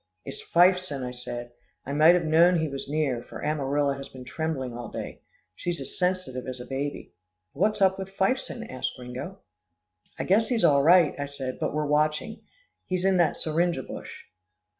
"It's 0.25 0.41
Fifeson," 0.41 1.03
I 1.03 1.11
said. 1.11 1.51
"I 1.85 1.93
might 1.93 2.15
have 2.15 2.25
known 2.25 2.57
he 2.57 2.67
was 2.67 2.89
near, 2.89 3.21
for 3.21 3.43
Amarilla 3.45 3.97
has 3.97 4.09
been 4.09 4.23
trembling 4.25 4.75
all 4.75 4.89
day. 4.89 5.21
She's 5.55 5.79
as 5.79 5.95
sensitive 5.95 6.47
as 6.47 6.59
a 6.59 6.65
baby." 6.65 7.13
"What's 7.53 7.83
up 7.83 7.99
with 7.99 8.09
Fifeson?" 8.09 8.67
asked 8.67 8.93
Gringo. 8.97 9.41
"I 10.17 10.23
guess 10.23 10.49
he's 10.49 10.63
all 10.65 10.81
right," 10.81 11.13
I 11.19 11.27
said, 11.27 11.59
"but 11.59 11.71
we're 11.75 11.85
watching. 11.85 12.41
He's 12.87 13.05
in 13.05 13.17
that 13.17 13.37
syringa 13.37 13.83
bush." 13.83 14.23